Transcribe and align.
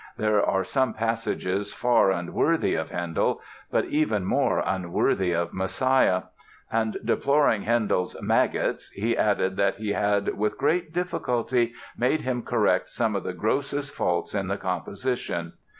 There 0.17 0.43
are 0.43 0.63
some 0.63 0.95
passages 0.95 1.73
far 1.75 2.09
unworthy 2.09 2.73
of 2.73 2.89
Handel, 2.89 3.39
but 3.69 3.85
even 3.85 4.25
more 4.25 4.63
unworthy 4.65 5.31
of 5.31 5.53
'Messiah'"; 5.53 6.23
and 6.71 6.97
deploring 7.05 7.61
Handel's 7.61 8.19
"maggots" 8.19 8.89
he 8.89 9.15
added 9.15 9.57
that 9.57 9.75
he 9.75 9.93
had 9.93 10.35
"with 10.39 10.57
greatest 10.57 10.93
difficulty 10.93 11.73
made 11.95 12.21
him 12.21 12.41
correct 12.41 12.89
some 12.89 13.15
of 13.15 13.23
the 13.23 13.33
grossest 13.33 13.93
faults 13.93 14.33
in 14.33 14.47
the 14.47 14.57
composition." 14.57 15.53